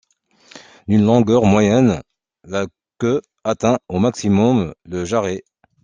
[0.87, 2.01] D’une longueur moyenne,
[2.43, 2.65] la
[2.97, 5.43] queue atteint au maximum le jarret.